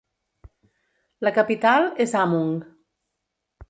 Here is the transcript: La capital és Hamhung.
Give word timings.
La 1.29 1.33
capital 1.37 1.89
és 2.09 2.19
Hamhung. 2.23 2.61